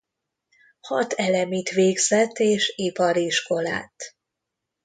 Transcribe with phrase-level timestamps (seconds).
[0.79, 3.93] Hat elemit végzett és ipariskolát.